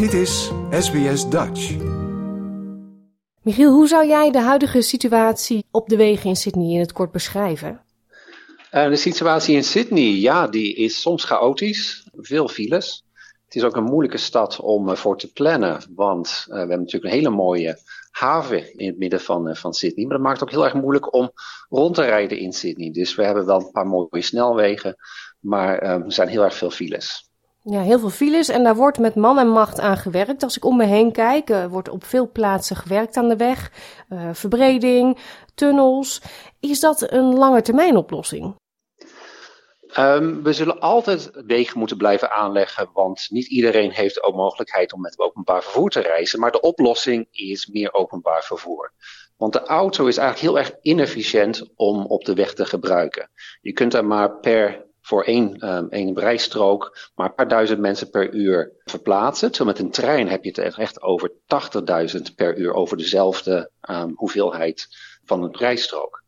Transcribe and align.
Dit 0.00 0.12
is 0.12 0.50
SBS 0.70 1.28
Dutch. 1.28 1.76
Michiel, 3.42 3.72
hoe 3.72 3.88
zou 3.88 4.06
jij 4.06 4.30
de 4.30 4.40
huidige 4.40 4.82
situatie 4.82 5.64
op 5.70 5.88
de 5.88 5.96
wegen 5.96 6.28
in 6.28 6.36
Sydney 6.36 6.72
in 6.72 6.80
het 6.80 6.92
kort 6.92 7.10
beschrijven? 7.10 7.80
Uh, 8.72 8.88
de 8.88 8.96
situatie 8.96 9.56
in 9.56 9.64
Sydney, 9.64 10.02
ja, 10.02 10.46
die 10.46 10.74
is 10.74 11.00
soms 11.00 11.24
chaotisch. 11.24 12.08
Veel 12.12 12.48
files. 12.48 13.04
Het 13.44 13.54
is 13.54 13.64
ook 13.64 13.76
een 13.76 13.84
moeilijke 13.84 14.18
stad 14.18 14.60
om 14.60 14.88
uh, 14.88 14.94
voor 14.94 15.18
te 15.18 15.32
plannen, 15.32 15.82
want 15.94 16.44
uh, 16.46 16.52
we 16.52 16.58
hebben 16.58 16.78
natuurlijk 16.78 17.04
een 17.04 17.18
hele 17.18 17.36
mooie 17.36 17.78
haven 18.10 18.78
in 18.78 18.86
het 18.86 18.98
midden 18.98 19.20
van, 19.20 19.56
van 19.56 19.74
Sydney. 19.74 20.06
Maar 20.06 20.16
dat 20.16 20.26
maakt 20.26 20.40
het 20.40 20.48
ook 20.48 20.54
heel 20.54 20.64
erg 20.64 20.74
moeilijk 20.74 21.14
om 21.14 21.30
rond 21.68 21.94
te 21.94 22.04
rijden 22.04 22.38
in 22.38 22.52
Sydney. 22.52 22.90
Dus 22.90 23.14
we 23.14 23.24
hebben 23.24 23.46
wel 23.46 23.60
een 23.60 23.70
paar 23.70 23.86
mooie 23.86 24.22
snelwegen, 24.22 24.96
maar 25.40 25.78
er 25.78 26.12
zijn 26.12 26.28
heel 26.28 26.44
erg 26.44 26.54
veel 26.54 26.70
files. 26.70 27.29
Ja, 27.70 27.80
heel 27.80 27.98
veel 27.98 28.10
files 28.10 28.48
en 28.48 28.64
daar 28.64 28.76
wordt 28.76 28.98
met 28.98 29.14
man 29.14 29.38
en 29.38 29.48
macht 29.48 29.80
aan 29.80 29.96
gewerkt. 29.96 30.42
Als 30.42 30.56
ik 30.56 30.64
om 30.64 30.76
me 30.76 30.84
heen 30.84 31.12
kijk, 31.12 31.50
uh, 31.50 31.66
wordt 31.66 31.88
op 31.88 32.04
veel 32.04 32.30
plaatsen 32.30 32.76
gewerkt 32.76 33.16
aan 33.16 33.28
de 33.28 33.36
weg. 33.36 33.72
Uh, 34.08 34.30
verbreding, 34.32 35.18
tunnels. 35.54 36.22
Is 36.60 36.80
dat 36.80 37.12
een 37.12 37.34
lange 37.34 37.62
termijn 37.62 37.96
oplossing? 37.96 38.54
Um, 39.98 40.42
we 40.42 40.52
zullen 40.52 40.80
altijd 40.80 41.30
wegen 41.46 41.78
moeten 41.78 41.96
blijven 41.96 42.30
aanleggen, 42.30 42.90
want 42.92 43.26
niet 43.28 43.46
iedereen 43.46 43.90
heeft 43.90 44.22
ook 44.22 44.34
mogelijkheid 44.34 44.92
om 44.92 45.00
met 45.00 45.18
openbaar 45.18 45.62
vervoer 45.62 45.90
te 45.90 46.00
reizen. 46.00 46.40
Maar 46.40 46.52
de 46.52 46.60
oplossing 46.60 47.28
is 47.30 47.66
meer 47.66 47.92
openbaar 47.92 48.42
vervoer. 48.42 48.92
Want 49.36 49.52
de 49.52 49.62
auto 49.62 50.06
is 50.06 50.16
eigenlijk 50.16 50.48
heel 50.48 50.64
erg 50.64 50.82
inefficiënt 50.82 51.70
om 51.76 52.06
op 52.06 52.24
de 52.24 52.34
weg 52.34 52.54
te 52.54 52.64
gebruiken. 52.64 53.30
Je 53.60 53.72
kunt 53.72 53.94
er 53.94 54.04
maar 54.04 54.38
per 54.38 54.88
voor 55.02 55.24
één, 55.24 55.68
um, 55.68 55.88
één 55.88 56.18
rijstrook 56.18 57.10
maar 57.14 57.26
een 57.26 57.34
paar 57.34 57.48
duizend 57.48 57.80
mensen 57.80 58.10
per 58.10 58.34
uur 58.34 58.72
verplaatsen. 58.84 59.52
Terwijl 59.52 59.76
met 59.76 59.84
een 59.84 59.90
trein 59.90 60.28
heb 60.28 60.44
je 60.44 60.50
het 60.50 60.78
echt 60.78 61.02
over 61.02 61.32
80.000 62.16 62.34
per 62.36 62.56
uur 62.56 62.72
over 62.72 62.96
dezelfde 62.96 63.70
um, 63.90 64.12
hoeveelheid 64.14 64.88
van 65.24 65.42
een 65.42 65.56
rijstrook. 65.56 66.24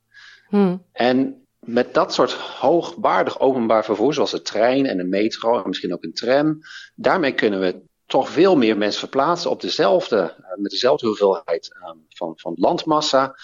Hmm. 0.48 0.84
En 0.92 1.46
met 1.58 1.94
dat 1.94 2.14
soort 2.14 2.32
hoogwaardig 2.32 3.40
openbaar 3.40 3.84
vervoer, 3.84 4.14
zoals 4.14 4.30
de 4.30 4.42
trein 4.42 4.86
en 4.86 4.96
de 4.96 5.04
metro 5.04 5.62
en 5.62 5.68
misschien 5.68 5.92
ook 5.92 6.04
een 6.04 6.14
tram, 6.14 6.58
daarmee 6.94 7.32
kunnen 7.32 7.60
we 7.60 7.82
toch 8.06 8.28
veel 8.28 8.56
meer 8.56 8.76
mensen 8.76 9.00
verplaatsen 9.00 9.50
op 9.50 9.60
dezelfde, 9.60 10.16
uh, 10.16 10.46
met 10.56 10.70
dezelfde 10.70 11.06
hoeveelheid 11.06 11.70
um, 11.88 12.04
van, 12.08 12.32
van 12.36 12.54
landmassa. 12.56 13.34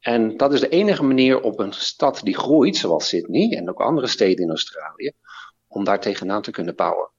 En 0.00 0.36
dat 0.36 0.52
is 0.52 0.60
de 0.60 0.68
enige 0.68 1.02
manier 1.02 1.40
op 1.40 1.58
een 1.58 1.72
stad 1.72 2.20
die 2.22 2.38
groeit, 2.38 2.76
zoals 2.76 3.08
Sydney 3.08 3.56
en 3.56 3.68
ook 3.68 3.80
andere 3.80 4.06
steden 4.06 4.44
in 4.44 4.50
Australië, 4.50 5.12
om 5.68 5.84
daar 5.84 6.00
tegenaan 6.00 6.42
te 6.42 6.50
kunnen 6.50 6.74
bouwen. 6.74 7.10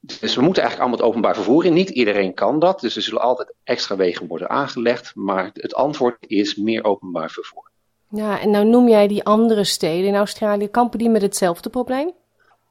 Dus 0.00 0.34
we 0.34 0.42
moeten 0.42 0.62
eigenlijk 0.62 0.80
allemaal 0.80 0.98
het 0.98 1.08
openbaar 1.08 1.34
vervoer 1.34 1.64
in. 1.64 1.72
Niet 1.72 1.88
iedereen 1.88 2.34
kan 2.34 2.58
dat, 2.58 2.80
dus 2.80 2.96
er 2.96 3.02
zullen 3.02 3.20
altijd 3.20 3.54
extra 3.64 3.96
wegen 3.96 4.26
worden 4.26 4.50
aangelegd. 4.50 5.14
Maar 5.14 5.50
het 5.52 5.74
antwoord 5.74 6.16
is 6.20 6.54
meer 6.54 6.84
openbaar 6.84 7.30
vervoer. 7.30 7.70
Ja, 8.10 8.40
en 8.40 8.50
nou 8.50 8.64
noem 8.64 8.88
jij 8.88 9.08
die 9.08 9.24
andere 9.24 9.64
steden 9.64 10.08
in 10.08 10.14
Australië. 10.14 10.68
Kampen 10.68 10.98
die 10.98 11.08
met 11.08 11.22
hetzelfde 11.22 11.70
probleem? 11.70 12.12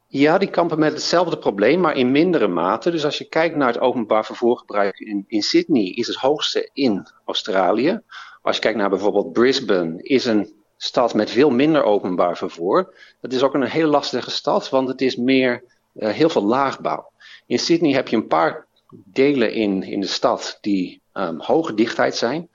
Ja, 0.08 0.38
die 0.38 0.50
kampen 0.50 0.80
met 0.80 0.94
hetzelfde 0.94 1.38
probleem, 1.38 1.80
maar 1.80 1.98
in 1.98 2.12
mindere 2.12 2.48
mate. 2.48 2.92
Dus 2.92 3.06
als 3.06 3.18
je 3.18 3.30
kijkt 3.30 3.56
naar 3.56 3.68
het 3.68 3.80
openbaar 3.80 4.26
vervoergebruik 4.26 5.00
in, 5.00 5.24
in 5.28 5.42
Sydney, 5.42 5.84
is 5.84 6.08
het 6.08 6.16
hoogste 6.16 6.70
in 6.74 7.08
Australië. 7.26 8.02
Als 8.44 8.56
je 8.56 8.62
kijkt 8.62 8.78
naar 8.78 8.90
bijvoorbeeld 8.90 9.34
Brisbane, 9.34 10.04
is 10.04 10.26
een 10.26 10.54
stad 10.78 11.14
met 11.14 11.30
veel 11.30 11.50
minder 11.50 11.84
openbaar 11.84 12.38
vervoer. 12.38 12.96
Dat 13.22 13.34
is 13.34 13.42
ook 13.42 13.54
een 13.54 13.64
hele 13.64 13.88
lastige 13.88 14.32
stad, 14.32 14.70
want 14.70 14.88
het 14.88 15.02
is 15.02 15.16
meer 15.16 15.64
uh, 15.94 16.10
heel 16.10 16.30
veel 16.30 16.44
laagbouw. 16.44 17.12
In 17.46 17.60
Sydney 17.60 17.94
heb 17.94 18.08
je 18.08 18.16
een 18.16 18.28
paar 18.28 18.68
delen 19.06 19.54
in, 19.54 19.84
in 19.84 20.00
de 20.00 20.08
stad 20.08 20.58
die 20.62 21.02
um, 21.14 21.40
hoge 21.40 21.74
dichtheid 21.74 22.16
zijn. 22.16 22.50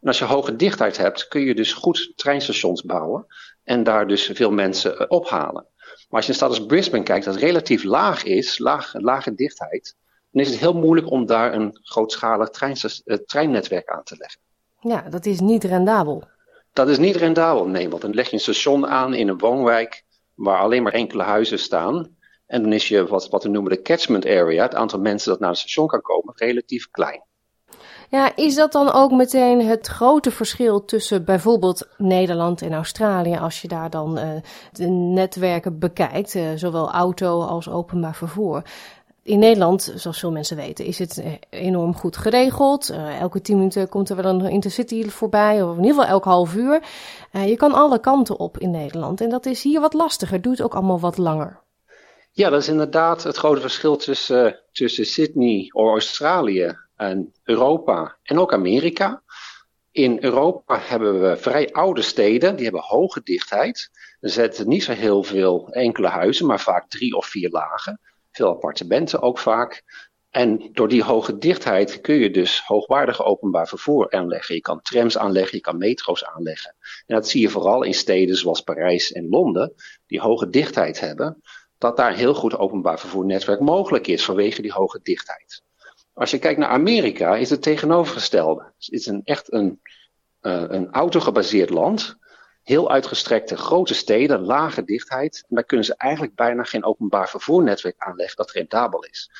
En 0.00 0.08
als 0.08 0.18
je 0.18 0.24
hoge 0.24 0.56
dichtheid 0.56 0.96
hebt, 0.96 1.28
kun 1.28 1.40
je 1.40 1.54
dus 1.54 1.72
goed 1.72 2.12
treinstations 2.16 2.82
bouwen 2.82 3.26
en 3.64 3.82
daar 3.82 4.06
dus 4.06 4.30
veel 4.34 4.50
mensen 4.50 4.94
uh, 4.94 5.04
ophalen. 5.08 5.66
Maar 5.78 6.06
als 6.08 6.24
je 6.24 6.30
een 6.30 6.38
stad 6.38 6.48
als 6.48 6.66
Brisbane 6.66 7.02
kijkt, 7.02 7.24
dat 7.24 7.36
relatief 7.36 7.82
laag 7.82 8.24
is, 8.24 8.58
laag, 8.58 8.94
lage 8.96 9.34
dichtheid, 9.34 9.96
dan 10.30 10.42
is 10.42 10.50
het 10.50 10.58
heel 10.58 10.74
moeilijk 10.74 11.10
om 11.10 11.26
daar 11.26 11.54
een 11.54 11.78
grootschalig 11.82 12.60
uh, 12.60 13.16
treinnetwerk 13.26 13.88
aan 13.88 14.02
te 14.04 14.16
leggen. 14.18 14.40
Ja, 14.84 15.00
dat 15.10 15.26
is 15.26 15.40
niet 15.40 15.64
rendabel. 15.64 16.22
Dat 16.72 16.88
is 16.88 16.98
niet 16.98 17.16
rendabel, 17.16 17.66
nee, 17.66 17.88
want 17.88 18.02
dan 18.02 18.14
leg 18.14 18.26
je 18.26 18.32
een 18.32 18.40
station 18.40 18.86
aan 18.86 19.14
in 19.14 19.28
een 19.28 19.38
woonwijk 19.38 20.04
waar 20.34 20.58
alleen 20.58 20.82
maar 20.82 20.92
enkele 20.92 21.22
huizen 21.22 21.58
staan. 21.58 22.16
En 22.46 22.62
dan 22.62 22.72
is 22.72 22.88
je 22.88 23.06
wat, 23.06 23.28
wat 23.28 23.42
we 23.42 23.48
noemen 23.48 23.72
de 23.72 23.82
catchment 23.82 24.26
area, 24.26 24.62
het 24.62 24.74
aantal 24.74 25.00
mensen 25.00 25.30
dat 25.30 25.40
naar 25.40 25.48
het 25.48 25.58
station 25.58 25.86
kan 25.86 26.00
komen, 26.00 26.34
relatief 26.36 26.90
klein. 26.90 27.22
Ja, 28.10 28.36
is 28.36 28.54
dat 28.54 28.72
dan 28.72 28.92
ook 28.92 29.10
meteen 29.10 29.66
het 29.66 29.86
grote 29.86 30.30
verschil 30.30 30.84
tussen 30.84 31.24
bijvoorbeeld 31.24 31.88
Nederland 31.96 32.62
en 32.62 32.72
Australië, 32.72 33.36
als 33.36 33.62
je 33.62 33.68
daar 33.68 33.90
dan 33.90 34.18
uh, 34.18 34.28
de 34.72 34.86
netwerken 34.86 35.78
bekijkt, 35.78 36.34
uh, 36.34 36.50
zowel 36.54 36.90
auto 36.90 37.42
als 37.42 37.68
openbaar 37.68 38.14
vervoer? 38.14 38.62
In 39.24 39.38
Nederland, 39.38 39.92
zoals 39.94 40.18
veel 40.18 40.32
mensen 40.32 40.56
weten, 40.56 40.84
is 40.84 40.98
het 40.98 41.24
enorm 41.50 41.94
goed 41.94 42.16
geregeld. 42.16 42.90
Uh, 42.90 43.20
elke 43.20 43.40
tien 43.40 43.56
minuten 43.56 43.88
komt 43.88 44.08
er 44.08 44.16
wel 44.16 44.24
een 44.24 44.50
intercity 44.50 45.08
voorbij, 45.08 45.62
of 45.62 45.76
in 45.76 45.82
ieder 45.82 45.94
geval 45.94 46.10
elk 46.10 46.24
half 46.24 46.54
uur. 46.54 46.82
Uh, 47.32 47.48
je 47.48 47.56
kan 47.56 47.72
alle 47.72 48.00
kanten 48.00 48.38
op 48.38 48.58
in 48.58 48.70
Nederland. 48.70 49.20
En 49.20 49.28
dat 49.28 49.46
is 49.46 49.62
hier 49.62 49.80
wat 49.80 49.92
lastiger, 49.92 50.42
doet 50.42 50.62
ook 50.62 50.74
allemaal 50.74 51.00
wat 51.00 51.18
langer. 51.18 51.60
Ja, 52.32 52.50
dat 52.50 52.60
is 52.60 52.68
inderdaad 52.68 53.22
het 53.22 53.36
grote 53.36 53.60
verschil 53.60 53.96
tussen, 53.96 54.60
tussen 54.72 55.06
Sydney 55.06 55.70
of 55.72 55.90
Australië 55.90 56.78
en 56.96 57.32
Europa 57.42 58.16
en 58.22 58.38
ook 58.38 58.52
Amerika. 58.52 59.22
In 59.90 60.18
Europa 60.20 60.78
hebben 60.80 61.20
we 61.20 61.36
vrij 61.36 61.72
oude 61.72 62.02
steden, 62.02 62.54
die 62.54 62.64
hebben 62.64 62.82
hoge 62.82 63.20
dichtheid. 63.22 63.90
Er 64.20 64.30
zetten 64.30 64.68
niet 64.68 64.84
zo 64.84 64.92
heel 64.92 65.22
veel 65.22 65.68
enkele 65.70 66.08
huizen, 66.08 66.46
maar 66.46 66.60
vaak 66.60 66.88
drie 66.88 67.16
of 67.16 67.26
vier 67.26 67.50
lagen 67.50 68.00
veel 68.36 68.48
appartementen 68.48 69.22
ook 69.22 69.38
vaak. 69.38 69.82
En 70.30 70.68
door 70.72 70.88
die 70.88 71.02
hoge 71.02 71.38
dichtheid 71.38 72.00
kun 72.00 72.14
je 72.14 72.30
dus 72.30 72.62
hoogwaardig 72.66 73.24
openbaar 73.24 73.68
vervoer 73.68 74.10
aanleggen. 74.10 74.54
Je 74.54 74.60
kan 74.60 74.82
trams 74.82 75.18
aanleggen, 75.18 75.56
je 75.56 75.62
kan 75.62 75.78
metro's 75.78 76.24
aanleggen. 76.24 76.74
En 77.06 77.14
dat 77.14 77.28
zie 77.28 77.40
je 77.40 77.48
vooral 77.48 77.82
in 77.82 77.94
steden 77.94 78.36
zoals 78.36 78.60
Parijs 78.60 79.12
en 79.12 79.28
Londen, 79.28 79.74
die 80.06 80.20
hoge 80.20 80.48
dichtheid 80.48 81.00
hebben, 81.00 81.42
dat 81.78 81.96
daar 81.96 82.10
een 82.10 82.16
heel 82.16 82.34
goed 82.34 82.56
openbaar 82.56 82.98
vervoernetwerk 82.98 83.60
mogelijk 83.60 84.06
is 84.06 84.24
vanwege 84.24 84.62
die 84.62 84.72
hoge 84.72 85.00
dichtheid. 85.02 85.62
Als 86.12 86.30
je 86.30 86.38
kijkt 86.38 86.58
naar 86.58 86.68
Amerika, 86.68 87.36
is 87.36 87.50
het 87.50 87.62
tegenovergestelde. 87.62 88.62
Het 88.62 88.92
is 88.92 89.06
een, 89.06 89.20
echt 89.24 89.52
een, 89.52 89.80
uh, 90.42 90.64
een 90.68 90.90
autogebaseerd 90.90 91.70
land 91.70 92.16
heel 92.64 92.90
uitgestrekte 92.90 93.56
grote 93.56 93.94
steden, 93.94 94.40
lage 94.40 94.84
dichtheid. 94.84 95.44
En 95.48 95.54
daar 95.54 95.64
kunnen 95.64 95.86
ze 95.86 95.94
eigenlijk 95.96 96.34
bijna 96.34 96.62
geen 96.62 96.84
openbaar 96.84 97.28
vervoernetwerk 97.28 97.98
aanleggen 97.98 98.36
dat 98.36 98.50
rendabel 98.50 99.04
is. 99.04 99.30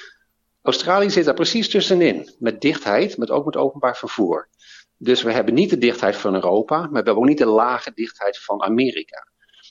Australië 0.63 1.11
zit 1.11 1.25
daar 1.25 1.35
precies 1.35 1.69
tussenin, 1.69 2.35
met 2.39 2.61
dichtheid, 2.61 3.17
met 3.17 3.31
ook 3.31 3.45
met 3.45 3.57
openbaar 3.57 3.97
vervoer. 3.97 4.49
Dus 4.97 5.23
we 5.23 5.33
hebben 5.33 5.55
niet 5.55 5.71
de 5.71 5.79
dichtheid 5.79 6.17
van 6.17 6.35
Europa, 6.35 6.79
maar 6.79 6.89
we 6.89 6.97
hebben 6.97 7.17
ook 7.17 7.29
niet 7.29 7.39
de 7.39 7.47
lage 7.47 7.93
dichtheid 7.95 8.39
van 8.39 8.63
Amerika. 8.63 9.29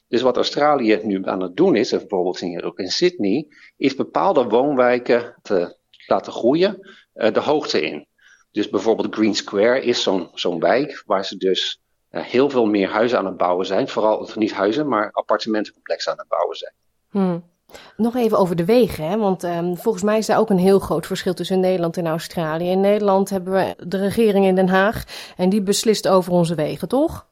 Dus 0.08 0.22
wat 0.22 0.35
Australië 0.35 1.00
nu 1.03 1.25
aan 1.25 1.41
het 1.41 1.56
doen 1.56 1.75
is, 1.75 1.90
bijvoorbeeld 1.90 2.64
ook 2.64 2.80
in 2.80 2.91
Sydney, 2.91 3.47
is 3.78 3.96
bepaalde 3.96 4.44
woonwijken 4.44 5.35
te 5.41 5.78
laten 6.08 6.34
groeien, 6.34 6.90
uh, 7.14 7.34
de 7.34 7.40
hoogte 7.40 7.81
in. 7.81 8.08
Dus 8.52 8.70
bijvoorbeeld 8.70 9.16
Green 9.16 9.35
Square 9.35 9.81
is 9.81 10.03
zo'n 10.03 10.30
zo'n 10.34 10.59
wijk 10.59 11.03
waar 11.06 11.25
ze 11.25 11.38
dus 11.38 11.83
heel 12.22 12.50
veel 12.50 12.66
meer 12.66 12.90
huizen 12.90 13.18
aan 13.18 13.25
het 13.25 13.38
bouwen 13.38 13.66
zijn. 13.66 13.88
Vooral 13.88 14.29
niet 14.35 14.53
huizen, 14.53 14.88
maar 14.88 15.12
appartementencomplexen 15.12 16.12
aan 16.12 16.18
het 16.18 16.28
bouwen 16.28 16.56
zijn. 16.56 16.74
Hmm. 17.09 17.51
Nog 17.97 18.16
even 18.16 18.38
over 18.38 18.55
de 18.55 18.66
wegen, 18.66 19.08
hè? 19.09 19.17
want 19.17 19.43
um, 19.43 19.78
volgens 19.78 20.03
mij 20.03 20.17
is 20.17 20.26
daar 20.26 20.40
ook 20.40 20.49
een 20.49 20.58
heel 20.58 20.79
groot 20.79 21.05
verschil 21.05 21.34
tussen 21.34 21.59
Nederland 21.59 21.97
en 21.97 22.08
Australië. 22.08 22.70
In 22.70 22.79
Nederland 22.79 23.29
hebben 23.29 23.53
we 23.53 23.76
de 23.88 23.97
regering 23.97 24.46
in 24.46 24.55
Den 24.55 24.70
Haag 24.70 25.03
en 25.38 25.49
die 25.49 25.61
beslist 25.61 26.08
over 26.08 26.32
onze 26.32 26.55
wegen, 26.55 26.88
toch? 26.88 27.28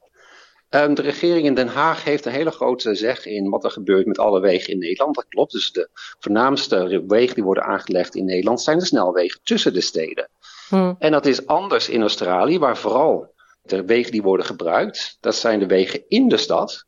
Um, 0.69 0.93
de 0.93 1.01
regering 1.01 1.45
in 1.45 1.55
Den 1.55 1.67
Haag 1.67 2.03
heeft 2.03 2.25
een 2.25 2.31
hele 2.31 2.51
grote 2.51 2.95
zeg 2.95 3.25
in 3.25 3.49
wat 3.49 3.63
er 3.63 3.71
gebeurt 3.71 4.05
met 4.05 4.19
alle 4.19 4.39
wegen 4.39 4.73
in 4.73 4.79
Nederland. 4.79 5.15
Dat 5.15 5.27
klopt. 5.27 5.51
Dus 5.51 5.71
de 5.71 5.89
voornaamste 6.19 7.03
wegen 7.07 7.35
die 7.35 7.43
worden 7.43 7.63
aangelegd 7.63 8.15
in 8.15 8.25
Nederland 8.25 8.61
zijn 8.61 8.77
de 8.77 8.85
snelwegen 8.85 9.39
tussen 9.43 9.73
de 9.73 9.81
steden. 9.81 10.29
Hmm. 10.69 10.95
En 10.99 11.11
dat 11.11 11.25
is 11.25 11.47
anders 11.47 11.89
in 11.89 12.01
Australië, 12.01 12.59
waar 12.59 12.77
vooral 12.77 13.30
de 13.61 13.85
wegen 13.85 14.11
die 14.11 14.21
worden 14.21 14.45
gebruikt, 14.45 15.17
dat 15.19 15.35
zijn 15.35 15.59
de 15.59 15.65
wegen 15.65 16.03
in 16.07 16.27
de 16.27 16.37
stad. 16.37 16.85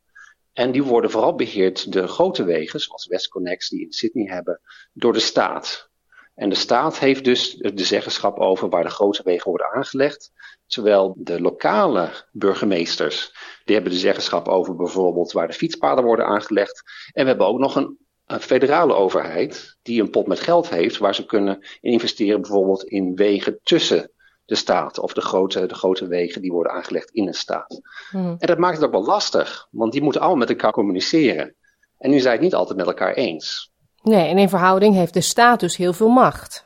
En 0.52 0.72
die 0.72 0.82
worden 0.82 1.10
vooral 1.10 1.34
beheerd, 1.34 1.92
de 1.92 2.06
grote 2.06 2.44
wegen, 2.44 2.80
zoals 2.80 3.06
WestConnex 3.06 3.68
die 3.68 3.80
in 3.80 3.92
Sydney 3.92 4.32
hebben, 4.32 4.60
door 4.92 5.12
de 5.12 5.20
staat. 5.20 5.88
En 6.34 6.48
de 6.48 6.54
staat 6.54 6.98
heeft 6.98 7.24
dus 7.24 7.54
de 7.54 7.84
zeggenschap 7.84 8.38
over 8.38 8.68
waar 8.68 8.82
de 8.82 8.90
grote 8.90 9.22
wegen 9.22 9.48
worden 9.48 9.72
aangelegd. 9.72 10.32
Terwijl 10.66 11.14
de 11.18 11.40
lokale 11.40 12.10
burgemeesters, 12.32 13.32
die 13.64 13.74
hebben 13.74 13.92
de 13.92 13.98
zeggenschap 13.98 14.48
over 14.48 14.76
bijvoorbeeld 14.76 15.32
waar 15.32 15.46
de 15.46 15.52
fietspaden 15.52 16.04
worden 16.04 16.26
aangelegd. 16.26 16.82
En 17.12 17.22
we 17.22 17.28
hebben 17.28 17.46
ook 17.46 17.58
nog 17.58 17.76
een 17.76 17.98
een 18.26 18.40
federale 18.40 18.94
overheid 18.94 19.76
die 19.82 20.00
een 20.00 20.10
pot 20.10 20.26
met 20.26 20.40
geld 20.40 20.68
heeft 20.68 20.98
waar 20.98 21.14
ze 21.14 21.26
kunnen 21.26 21.66
investeren 21.80 22.40
bijvoorbeeld 22.40 22.84
in 22.84 23.14
wegen 23.14 23.58
tussen 23.62 24.10
de 24.44 24.54
staat 24.54 24.98
of 24.98 25.12
de 25.12 25.20
grote, 25.20 25.66
de 25.66 25.74
grote 25.74 26.06
wegen 26.06 26.42
die 26.42 26.52
worden 26.52 26.72
aangelegd 26.72 27.10
in 27.10 27.26
een 27.26 27.34
staat. 27.34 27.80
Hmm. 28.10 28.36
En 28.38 28.46
dat 28.46 28.58
maakt 28.58 28.76
het 28.76 28.84
ook 28.84 28.92
wel 28.92 29.04
lastig, 29.04 29.68
want 29.70 29.92
die 29.92 30.02
moeten 30.02 30.20
allemaal 30.20 30.38
met 30.38 30.48
elkaar 30.48 30.72
communiceren. 30.72 31.54
En 31.98 32.10
nu 32.10 32.20
zijn 32.20 32.32
het 32.32 32.42
niet 32.42 32.54
altijd 32.54 32.78
met 32.78 32.86
elkaar 32.86 33.14
eens. 33.14 33.72
Nee, 34.02 34.28
en 34.28 34.38
in 34.38 34.48
verhouding 34.48 34.94
heeft 34.94 35.14
de 35.14 35.20
staat 35.20 35.60
dus 35.60 35.76
heel 35.76 35.92
veel 35.92 36.08
macht. 36.08 36.64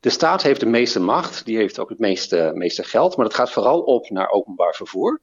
De 0.00 0.10
staat 0.10 0.42
heeft 0.42 0.60
de 0.60 0.66
meeste 0.66 1.00
macht, 1.00 1.44
die 1.44 1.56
heeft 1.56 1.78
ook 1.78 1.88
het 1.88 1.98
meeste, 1.98 2.50
meeste 2.54 2.84
geld, 2.84 3.16
maar 3.16 3.26
dat 3.26 3.34
gaat 3.34 3.50
vooral 3.50 3.80
op 3.80 4.10
naar 4.10 4.30
openbaar 4.30 4.74
vervoer. 4.74 5.20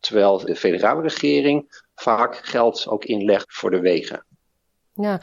Terwijl 0.00 0.38
de 0.38 0.56
federale 0.56 1.02
regering 1.02 1.84
vaak 1.94 2.36
geld 2.36 2.86
ook 2.88 3.04
inlegt 3.04 3.54
voor 3.54 3.70
de 3.70 3.80
wegen. 3.80 4.26
Ja, 4.92 5.20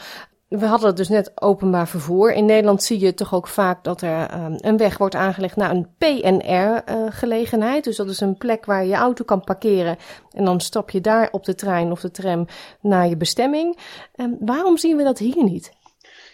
we 0.59 0.65
hadden 0.65 0.88
het 0.88 0.97
dus 0.97 1.09
net 1.09 1.31
openbaar 1.35 1.88
vervoer. 1.88 2.33
In 2.33 2.45
Nederland 2.45 2.83
zie 2.83 3.00
je 3.00 3.13
toch 3.13 3.33
ook 3.33 3.47
vaak 3.47 3.83
dat 3.83 4.01
er 4.01 4.33
um, 4.33 4.55
een 4.57 4.77
weg 4.77 4.97
wordt 4.97 5.15
aangelegd 5.15 5.55
naar 5.55 5.71
een 5.71 5.88
PNR-gelegenheid. 5.97 7.77
Uh, 7.77 7.83
dus 7.83 7.95
dat 7.95 8.09
is 8.09 8.19
een 8.19 8.38
plek 8.38 8.65
waar 8.65 8.85
je 8.85 8.94
auto 8.94 9.23
kan 9.23 9.44
parkeren. 9.44 9.97
En 10.31 10.45
dan 10.45 10.61
stap 10.61 10.89
je 10.89 11.01
daar 11.01 11.29
op 11.31 11.45
de 11.45 11.55
trein 11.55 11.91
of 11.91 12.01
de 12.01 12.11
tram 12.11 12.45
naar 12.81 13.07
je 13.07 13.17
bestemming. 13.17 13.77
Um, 14.15 14.38
waarom 14.39 14.77
zien 14.77 14.97
we 14.97 15.03
dat 15.03 15.17
hier 15.17 15.44
niet? 15.44 15.71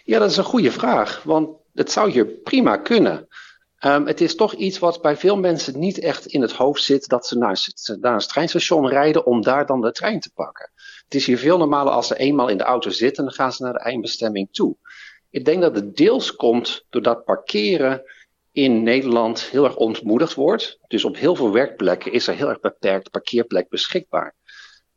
Ja, 0.04 0.20
dat 0.20 0.30
is 0.30 0.38
een 0.38 0.44
goede 0.44 0.72
vraag. 0.72 1.24
Want 1.24 1.50
het 1.74 1.92
zou 1.92 2.12
hier 2.12 2.26
prima 2.26 2.78
kunnen. 2.78 3.28
Um, 3.86 4.08
het 4.08 4.22
is 4.22 4.36
toch 4.36 4.54
iets 4.54 4.80
wat 4.80 5.02
bij 5.02 5.18
veel 5.18 5.38
mensen 5.38 5.80
niet 5.80 6.00
echt 6.00 6.26
in 6.26 6.42
het 6.42 6.52
hoofd 6.52 6.84
zit 6.84 7.08
dat 7.08 7.28
ze 7.28 7.38
naar, 7.38 7.60
naar 8.02 8.14
een 8.14 8.20
treinstation 8.20 8.88
rijden 8.88 9.26
om 9.26 9.42
daar 9.42 9.66
dan 9.66 9.82
de 9.82 9.92
trein 9.92 10.20
te 10.20 10.32
pakken. 10.34 10.72
Het 11.10 11.20
is 11.20 11.26
hier 11.26 11.38
veel 11.38 11.58
normaler 11.58 11.94
als 11.94 12.08
ze 12.08 12.18
eenmaal 12.18 12.48
in 12.48 12.58
de 12.58 12.64
auto 12.64 12.90
zitten, 12.90 13.24
dan 13.24 13.34
gaan 13.34 13.54
ze 13.54 13.64
naar 13.64 13.74
de 13.74 13.80
eindbestemming 13.80 14.48
toe. 14.52 14.76
Ik 15.30 15.46
denk 15.46 15.62
dat 15.62 15.76
het 15.76 15.96
deels 15.96 16.36
komt 16.36 16.86
doordat 16.90 17.26
parkeren 17.26 18.04
in 18.52 18.84
Nederland 18.84 19.42
heel 19.42 19.64
erg 19.64 19.76
ontmoedigd 19.76 20.34
wordt. 20.34 20.80
Dus 20.88 21.06
op 21.06 21.18
heel 21.18 21.36
veel 21.36 21.52
werkplekken 21.52 22.12
is 22.12 22.28
er 22.28 22.36
heel 22.36 22.50
erg 22.50 22.60
beperkt 22.60 23.12
parkeerplek 23.12 23.70
beschikbaar. 23.70 24.36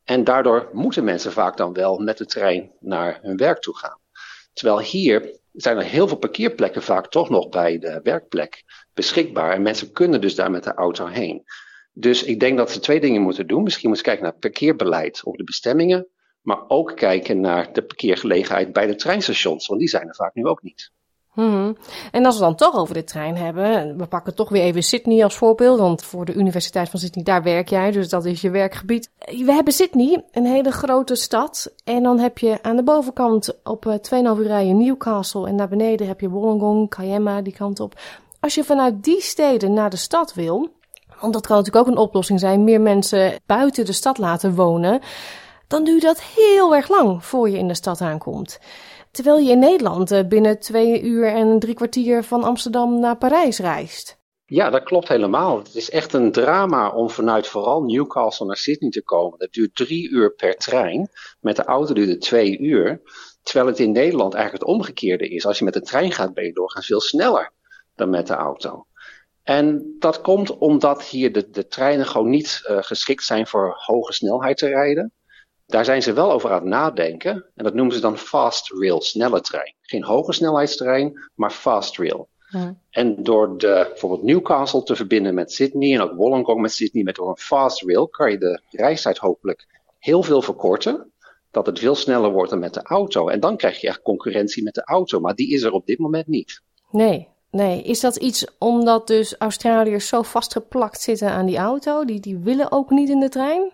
En 0.05 0.25
daardoor 0.25 0.69
moeten 0.73 1.05
mensen 1.05 1.33
vaak 1.33 1.57
dan 1.57 1.73
wel 1.73 1.99
met 1.99 2.19
de 2.19 2.27
trein 2.27 2.73
naar 2.81 3.19
hun 3.23 3.37
werk 3.37 3.59
toe 3.59 3.77
gaan. 3.77 4.01
Terwijl 4.53 4.81
hier 4.81 5.39
zijn 5.53 5.77
er 5.77 5.85
heel 5.85 6.09
veel 6.09 6.17
parkeerplekken 6.17 6.83
vaak 6.83 7.11
toch 7.11 7.29
nog 7.29 7.49
bij 7.49 7.79
de 7.79 8.01
werkplek 8.03 8.65
beschikbaar. 8.95 9.53
En 9.53 9.63
mensen 9.63 9.93
kunnen 9.93 10.21
dus 10.21 10.35
daar 10.35 10.51
met 10.51 10.65
de 10.65 10.75
auto 10.75 11.07
heen. 11.07 11.45
Dus 11.93 12.25
ik 12.25 12.41
denk 12.41 12.57
dat 12.57 12.71
ze 12.71 12.81
twee 12.81 13.01
dingen 13.01 13.23
moeten 13.23 13.47
doen. 13.47 13.63
Misschien 13.63 13.89
moeten 13.89 14.05
ze 14.05 14.11
kijken 14.11 14.31
naar 14.31 14.41
parkeerbeleid 14.41 15.25
op 15.25 15.37
de 15.37 15.45
bestemmingen. 15.45 16.07
Maar 16.43 16.65
ook 16.69 16.97
kijken 16.97 17.41
naar 17.41 17.73
de 17.73 17.83
parkeergelegenheid 17.83 18.73
bij 18.73 18.87
de 18.87 18.95
treinstations. 18.95 19.67
Want 19.67 19.81
die 19.81 19.89
zijn 19.89 20.09
er 20.09 20.15
vaak 20.15 20.35
nu 20.35 20.47
ook 20.47 20.63
niet. 20.63 20.93
Hmm. 21.33 21.77
En 22.11 22.25
als 22.25 22.35
we 22.35 22.41
dan 22.41 22.55
toch 22.55 22.75
over 22.75 22.95
de 22.95 23.05
trein 23.05 23.37
hebben, 23.37 23.97
we 23.99 24.07
pakken 24.07 24.35
toch 24.35 24.49
weer 24.49 24.63
even 24.63 24.83
Sydney 24.83 25.25
als 25.25 25.35
voorbeeld, 25.35 25.79
want 25.79 26.05
voor 26.05 26.25
de 26.25 26.35
Universiteit 26.35 26.89
van 26.89 27.01
Sydney, 27.01 27.25
daar 27.25 27.43
werk 27.43 27.69
jij, 27.69 27.91
dus 27.91 28.09
dat 28.09 28.25
is 28.25 28.41
je 28.41 28.51
werkgebied. 28.51 29.11
We 29.19 29.53
hebben 29.53 29.73
Sydney, 29.73 30.25
een 30.31 30.47
hele 30.47 30.71
grote 30.71 31.15
stad, 31.15 31.75
en 31.85 32.03
dan 32.03 32.19
heb 32.19 32.39
je 32.39 32.63
aan 32.63 32.77
de 32.77 32.83
bovenkant 32.83 33.61
op 33.65 33.85
2,5 33.85 34.11
eh, 34.11 34.19
uur 34.19 34.47
rijden 34.47 34.77
Newcastle 34.77 35.49
en 35.49 35.55
naar 35.55 35.69
beneden 35.69 36.07
heb 36.07 36.21
je 36.21 36.29
Wollongong, 36.29 36.89
Kiama, 36.89 37.43
die 37.43 37.55
kant 37.55 37.81
op. 37.81 38.01
Als 38.41 38.55
je 38.55 38.65
vanuit 38.65 39.05
die 39.05 39.21
steden 39.21 39.73
naar 39.73 39.91
de 39.91 39.97
stad 39.97 40.35
wil, 40.35 40.71
want 41.23 41.35
dat 41.35 41.47
kan 41.47 41.57
natuurlijk 41.57 41.87
ook 41.87 41.93
een 41.93 42.03
oplossing 42.03 42.41
zijn, 42.41 42.65
meer 42.65 42.81
mensen 42.81 43.41
buiten 43.47 43.85
de 43.85 43.93
stad 43.93 44.19
laten 44.19 44.55
wonen, 44.55 45.01
dan 45.69 45.85
duurt 45.85 46.03
dat 46.03 46.23
heel 46.23 46.75
erg 46.75 46.89
lang 46.89 47.25
voor 47.25 47.51
je 47.51 47.59
in 47.59 47.69
de 47.69 47.75
stad 47.75 48.01
aankomt. 48.01 48.59
Terwijl 49.11 49.39
je 49.39 49.51
in 49.51 49.59
Nederland 49.59 50.11
eh, 50.11 50.27
binnen 50.29 50.59
twee 50.59 51.03
uur 51.03 51.27
en 51.27 51.59
drie 51.59 51.75
kwartier 51.75 52.25
van 52.25 52.43
Amsterdam 52.45 53.01
naar 53.01 53.17
Parijs 53.17 53.59
reist. 53.59 54.21
Ja, 54.45 54.71
dat 54.71 54.83
klopt 54.83 55.09
helemaal. 55.09 55.59
Het 55.59 55.75
is 55.75 55.91
echt 55.91 56.13
een 56.13 56.33
drama 56.33 56.91
om 56.91 57.11
vanuit 57.11 57.47
vooral 57.47 57.83
Newcastle 57.83 58.47
naar 58.47 58.57
Sydney 58.57 58.91
te 58.91 59.03
komen. 59.03 59.39
Dat 59.39 59.53
duurt 59.53 59.75
drie 59.75 60.09
uur 60.09 60.35
per 60.35 60.57
trein. 60.57 61.09
Met 61.41 61.57
de 61.57 61.65
auto 61.65 61.95
duurt 61.95 62.09
het 62.09 62.21
twee 62.21 62.59
uur. 62.59 63.03
Terwijl 63.43 63.67
het 63.67 63.79
in 63.79 63.93
Nederland 63.93 64.35
eigenlijk 64.35 64.65
het 64.65 64.75
omgekeerde 64.75 65.29
is. 65.29 65.47
Als 65.47 65.59
je 65.59 65.65
met 65.65 65.75
de 65.75 65.81
trein 65.81 66.13
gaat, 66.13 66.35
ben 66.35 66.45
je 66.45 66.53
doorgaans 66.53 66.87
veel 66.87 67.01
sneller 67.01 67.53
dan 67.95 68.11
met 68.11 68.27
de 68.27 68.35
auto. 68.35 68.87
En 69.43 69.97
dat 69.99 70.21
komt 70.21 70.59
omdat 70.59 71.03
hier 71.03 71.33
de, 71.33 71.51
de 71.51 71.67
treinen 71.67 72.07
gewoon 72.07 72.31
niet 72.31 72.63
uh, 72.71 72.79
geschikt 72.81 73.25
zijn 73.25 73.47
voor 73.47 73.75
hoge 73.77 74.13
snelheid 74.13 74.57
te 74.57 74.69
rijden. 74.69 75.13
Daar 75.67 75.85
zijn 75.85 76.03
ze 76.03 76.13
wel 76.13 76.33
over 76.33 76.51
aan 76.51 76.61
het 76.61 76.65
nadenken. 76.65 77.47
En 77.55 77.65
dat 77.65 77.75
noemen 77.75 77.95
ze 77.95 78.01
dan 78.01 78.19
fast 78.19 78.73
rail, 78.73 79.01
snelle 79.01 79.41
trein. 79.41 79.75
Geen 79.81 80.05
hoge 80.05 80.33
snelheidstrein, 80.33 81.31
maar 81.35 81.51
fast 81.51 81.99
rail. 81.99 82.29
En 82.91 83.23
door 83.23 83.59
de, 83.59 83.87
bijvoorbeeld 83.89 84.23
Newcastle 84.23 84.83
te 84.83 84.97
verbinden 84.97 85.35
met 85.35 85.53
Sydney 85.53 85.95
en 85.95 86.01
ook 86.01 86.15
Wollongong 86.15 86.61
met 86.61 86.73
Sydney 86.73 87.03
met 87.03 87.15
door 87.15 87.29
een 87.29 87.39
fast 87.39 87.83
rail, 87.83 88.09
kan 88.09 88.31
je 88.31 88.39
de 88.39 88.61
reistijd 88.71 89.19
hopelijk 89.19 89.67
heel 89.99 90.23
veel 90.23 90.43
verkorten. 90.43 91.13
Dat 91.51 91.67
het 91.67 91.79
veel 91.79 91.95
sneller 91.95 92.33
wordt 92.33 92.51
dan 92.51 92.59
met 92.59 92.75
de 92.75 92.83
auto. 92.83 93.29
En 93.29 93.41
dan 93.41 93.57
krijg 93.57 93.81
je 93.81 93.89
echt 93.89 94.03
concurrentie 94.03 94.63
met 94.63 94.75
de 94.75 94.85
auto. 94.85 95.21
Maar 95.21 95.35
die 95.35 95.53
is 95.53 95.63
er 95.63 95.73
op 95.73 95.87
dit 95.87 95.99
moment 95.99 96.27
niet. 96.27 96.63
Nee, 96.91 97.29
nee. 97.53 97.83
Is 97.83 98.01
dat 98.01 98.17
iets 98.17 98.47
omdat 98.59 99.07
dus 99.07 99.37
Australiërs 99.39 100.09
zo 100.09 100.23
vastgeplakt 100.23 101.01
zitten 101.01 101.31
aan 101.31 101.47
die 101.47 101.57
auto? 101.57 102.05
Die, 102.05 102.21
die 102.21 102.39
willen 102.39 102.73
ook 102.73 102.91
niet 102.91 103.09
in 103.09 103.21
de 103.21 103.29
trein? 103.29 103.73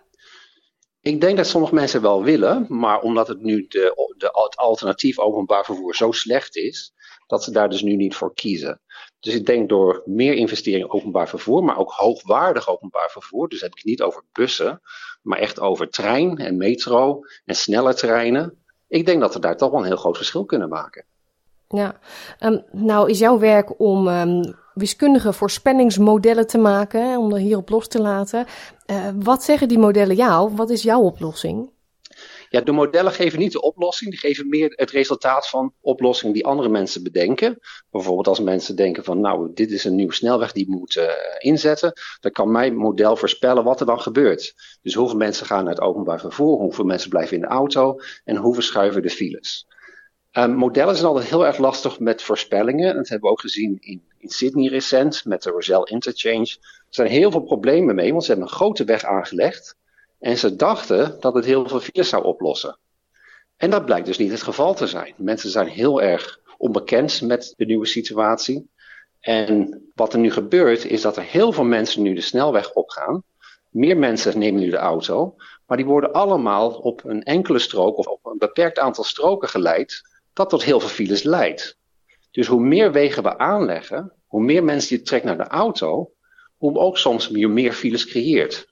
Ik 1.00 1.20
denk 1.20 1.36
dat 1.36 1.46
sommige 1.46 1.74
mensen 1.74 2.02
wel 2.02 2.22
willen, 2.22 2.66
maar 2.68 3.00
omdat 3.00 3.28
het 3.28 3.42
nu 3.42 3.66
de, 3.68 4.10
het 4.16 4.56
alternatief 4.56 5.18
openbaar 5.18 5.64
vervoer 5.64 5.94
zo 5.94 6.12
slecht 6.12 6.56
is, 6.56 6.92
dat 7.26 7.44
ze 7.44 7.50
daar 7.50 7.68
dus 7.68 7.82
nu 7.82 7.96
niet 7.96 8.14
voor 8.14 8.34
kiezen. 8.34 8.80
Dus 9.20 9.34
ik 9.34 9.46
denk 9.46 9.68
door 9.68 10.02
meer 10.04 10.34
investering 10.34 10.84
in 10.84 10.90
openbaar 10.90 11.28
vervoer, 11.28 11.64
maar 11.64 11.78
ook 11.78 11.90
hoogwaardig 11.90 12.68
openbaar 12.68 13.10
vervoer, 13.10 13.48
dus 13.48 13.60
heb 13.60 13.74
ik 13.74 13.84
niet 13.84 14.02
over 14.02 14.22
bussen, 14.32 14.80
maar 15.22 15.38
echt 15.38 15.60
over 15.60 15.88
trein 15.88 16.36
en 16.36 16.56
metro 16.56 17.20
en 17.44 17.56
snelle 17.56 17.94
treinen. 17.94 18.64
Ik 18.88 19.06
denk 19.06 19.20
dat 19.20 19.34
we 19.34 19.40
daar 19.40 19.56
toch 19.56 19.70
wel 19.70 19.80
een 19.80 19.86
heel 19.86 19.96
groot 19.96 20.16
verschil 20.16 20.44
kunnen 20.44 20.68
maken. 20.68 21.04
Ja, 21.68 21.98
um, 22.40 22.64
nou 22.72 23.10
is 23.10 23.18
jouw 23.18 23.38
werk 23.38 23.80
om 23.80 24.08
um, 24.08 24.54
wiskundige 24.74 25.32
voorspellingsmodellen 25.32 26.46
te 26.46 26.58
maken, 26.58 27.18
om 27.18 27.32
er 27.32 27.38
hierop 27.38 27.68
los 27.68 27.88
te 27.88 28.00
laten. 28.00 28.46
Uh, 28.90 29.08
wat 29.14 29.42
zeggen 29.42 29.68
die 29.68 29.78
modellen 29.78 30.16
jou? 30.16 30.54
Wat 30.54 30.70
is 30.70 30.82
jouw 30.82 31.00
oplossing? 31.00 31.70
Ja, 32.50 32.60
de 32.60 32.72
modellen 32.72 33.12
geven 33.12 33.38
niet 33.38 33.52
de 33.52 33.60
oplossing, 33.60 34.10
die 34.10 34.18
geven 34.18 34.48
meer 34.48 34.72
het 34.76 34.90
resultaat 34.90 35.48
van 35.48 35.72
oplossingen 35.80 36.34
die 36.34 36.46
andere 36.46 36.68
mensen 36.68 37.02
bedenken. 37.02 37.58
Bijvoorbeeld 37.90 38.26
als 38.26 38.40
mensen 38.40 38.76
denken 38.76 39.04
van 39.04 39.20
nou, 39.20 39.50
dit 39.54 39.70
is 39.70 39.84
een 39.84 39.94
nieuwe 39.94 40.14
snelweg 40.14 40.52
die 40.52 40.70
moet 40.70 40.96
uh, 40.96 41.04
inzetten, 41.38 41.92
dan 42.20 42.30
kan 42.30 42.50
mijn 42.50 42.76
model 42.76 43.16
voorspellen 43.16 43.64
wat 43.64 43.80
er 43.80 43.86
dan 43.86 44.00
gebeurt. 44.00 44.54
Dus 44.82 44.94
hoeveel 44.94 45.16
mensen 45.16 45.46
gaan 45.46 45.64
naar 45.64 45.74
het 45.74 45.82
openbaar 45.82 46.20
vervoer, 46.20 46.58
hoeveel 46.58 46.84
mensen 46.84 47.10
blijven 47.10 47.36
in 47.36 47.42
de 47.42 47.48
auto 47.48 48.00
en 48.24 48.36
hoe 48.36 48.54
verschuiven 48.54 49.02
de 49.02 49.10
files. 49.10 49.66
Um, 50.32 50.54
modellen 50.54 50.94
zijn 50.94 51.06
altijd 51.06 51.28
heel 51.28 51.46
erg 51.46 51.58
lastig 51.58 51.98
met 51.98 52.22
voorspellingen. 52.22 52.94
Dat 52.94 53.08
hebben 53.08 53.28
we 53.28 53.34
ook 53.34 53.40
gezien 53.40 53.76
in, 53.80 54.02
in 54.18 54.28
Sydney 54.28 54.68
recent 54.68 55.24
met 55.24 55.42
de 55.42 55.50
Roselle 55.50 55.90
Interchange. 55.90 56.56
Er 56.60 56.94
zijn 56.94 57.08
heel 57.08 57.30
veel 57.30 57.40
problemen 57.40 57.94
mee, 57.94 58.10
want 58.10 58.24
ze 58.24 58.30
hebben 58.30 58.48
een 58.48 58.54
grote 58.54 58.84
weg 58.84 59.04
aangelegd. 59.04 59.76
En 60.18 60.38
ze 60.38 60.56
dachten 60.56 61.16
dat 61.20 61.34
het 61.34 61.44
heel 61.44 61.68
veel 61.68 61.80
files 61.80 62.08
zou 62.08 62.24
oplossen. 62.24 62.78
En 63.56 63.70
dat 63.70 63.84
blijkt 63.84 64.06
dus 64.06 64.18
niet 64.18 64.30
het 64.30 64.42
geval 64.42 64.74
te 64.74 64.86
zijn. 64.86 65.14
Mensen 65.16 65.50
zijn 65.50 65.66
heel 65.66 66.02
erg 66.02 66.40
onbekend 66.58 67.22
met 67.22 67.54
de 67.56 67.64
nieuwe 67.64 67.86
situatie. 67.86 68.70
En 69.20 69.82
wat 69.94 70.12
er 70.12 70.18
nu 70.18 70.30
gebeurt, 70.30 70.84
is 70.84 71.00
dat 71.00 71.16
er 71.16 71.22
heel 71.22 71.52
veel 71.52 71.64
mensen 71.64 72.02
nu 72.02 72.14
de 72.14 72.20
snelweg 72.20 72.72
opgaan. 72.72 73.22
Meer 73.70 73.96
mensen 73.96 74.38
nemen 74.38 74.60
nu 74.60 74.70
de 74.70 74.76
auto. 74.76 75.34
Maar 75.66 75.76
die 75.76 75.86
worden 75.86 76.12
allemaal 76.12 76.70
op 76.70 77.04
een 77.04 77.22
enkele 77.22 77.58
strook 77.58 77.96
of 77.96 78.06
op 78.06 78.26
een 78.26 78.38
beperkt 78.38 78.78
aantal 78.78 79.04
stroken 79.04 79.48
geleid 79.48 80.02
dat 80.38 80.50
tot 80.50 80.64
heel 80.64 80.80
veel 80.80 80.88
files 80.88 81.22
leidt. 81.22 81.78
Dus 82.30 82.46
hoe 82.46 82.60
meer 82.60 82.92
wegen 82.92 83.22
we 83.22 83.38
aanleggen, 83.38 84.12
hoe 84.26 84.42
meer 84.42 84.64
mensen 84.64 84.96
je 84.96 85.02
trekt 85.02 85.24
naar 85.24 85.36
de 85.36 85.46
auto, 85.46 86.10
hoe 86.56 86.78
ook 86.78 86.98
soms 86.98 87.28
meer, 87.28 87.50
meer 87.50 87.72
files 87.72 88.06
creëert. 88.06 88.68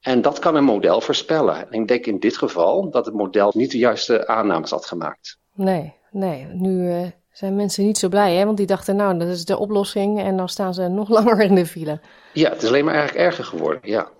En 0.00 0.22
dat 0.22 0.38
kan 0.38 0.54
een 0.56 0.64
model 0.64 1.00
voorspellen. 1.00 1.72
En 1.72 1.80
ik 1.80 1.88
denk 1.88 2.06
in 2.06 2.18
dit 2.18 2.36
geval 2.36 2.90
dat 2.90 3.06
het 3.06 3.14
model 3.14 3.52
niet 3.54 3.70
de 3.70 3.78
juiste 3.78 4.26
aannames 4.26 4.70
had 4.70 4.86
gemaakt. 4.86 5.38
Nee, 5.52 5.94
nee. 6.10 6.46
Nu 6.46 6.88
uh, 6.88 7.06
zijn 7.32 7.56
mensen 7.56 7.84
niet 7.84 7.98
zo 7.98 8.08
blij, 8.08 8.34
hè? 8.34 8.44
Want 8.44 8.56
die 8.56 8.66
dachten, 8.66 8.96
nou, 8.96 9.18
dat 9.18 9.28
is 9.28 9.44
de 9.44 9.58
oplossing. 9.58 10.20
En 10.20 10.36
dan 10.36 10.48
staan 10.48 10.74
ze 10.74 10.88
nog 10.88 11.08
langer 11.18 11.40
in 11.40 11.54
de 11.54 11.66
file. 11.66 12.00
Ja, 12.32 12.50
het 12.50 12.62
is 12.62 12.68
alleen 12.68 12.84
maar 12.84 12.94
eigenlijk 12.94 13.26
erger 13.26 13.44
geworden, 13.44 13.80
ja. 13.82 14.10